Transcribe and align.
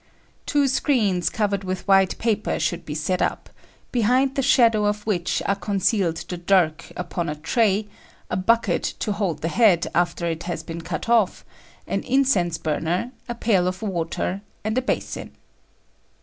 Two 0.47 0.67
screens 0.67 1.29
covered 1.29 1.63
with 1.63 1.87
white 1.87 2.17
paper 2.17 2.57
should 2.59 2.87
be 2.87 2.95
set 2.95 3.21
up, 3.21 3.51
behind 3.91 4.33
the 4.33 4.41
shadow 4.41 4.85
of 4.85 5.05
which 5.05 5.43
are 5.45 5.53
concealed 5.55 6.17
the 6.27 6.37
dirk 6.37 6.91
upon 6.97 7.29
a 7.29 7.35
tray, 7.35 7.87
a 8.27 8.35
bucket 8.35 8.81
to 8.97 9.11
hold 9.11 9.43
the 9.43 9.47
head 9.47 9.85
after 9.93 10.25
it 10.25 10.41
has 10.41 10.63
been 10.63 10.81
cut 10.81 11.07
off, 11.07 11.45
an 11.85 12.01
incense 12.01 12.57
burner, 12.57 13.11
a 13.29 13.35
pail 13.35 13.67
of 13.67 13.83
water, 13.83 14.41
and 14.63 14.75
a 14.75 14.81
basin. 14.81 15.33